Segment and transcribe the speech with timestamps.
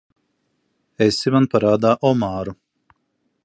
[1.07, 2.57] Esi man parādā par omāru.